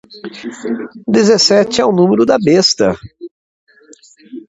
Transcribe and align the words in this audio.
Dezessete 1.07 1.79
é 1.79 1.85
o 1.85 1.91
número 1.91 2.25
da 2.25 2.35
besta 2.43 2.97